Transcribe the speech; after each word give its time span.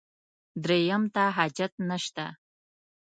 درېیم 0.63 1.03
ته 1.13 1.23
حاجت 1.37 1.73
نشته. 1.89 2.25